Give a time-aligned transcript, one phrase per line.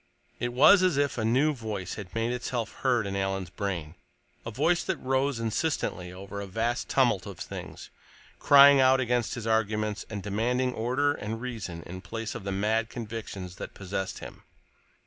[0.39, 3.93] _It was as if a new voice had made itself heard in Alan's brain,
[4.43, 7.91] a voice that rose insistently over a vast tumult of things,
[8.39, 12.89] crying out against his arguments and demanding order and reason in place of the mad
[12.89, 14.41] convictions that possessed him.